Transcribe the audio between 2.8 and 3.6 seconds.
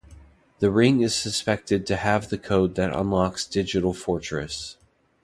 unlocks